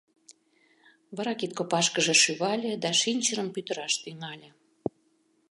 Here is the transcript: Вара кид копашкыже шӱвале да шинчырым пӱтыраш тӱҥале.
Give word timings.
Вара 1.15 1.33
кид 1.39 1.51
копашкыже 1.57 2.15
шӱвале 2.23 2.71
да 2.83 2.89
шинчырым 3.01 3.47
пӱтыраш 3.55 3.93
тӱҥале. 4.03 4.49